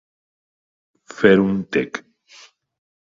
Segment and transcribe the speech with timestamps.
[1.19, 2.01] Fer un tec.